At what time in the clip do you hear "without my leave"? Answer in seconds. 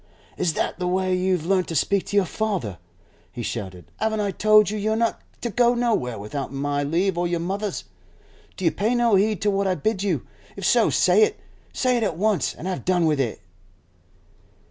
6.17-7.19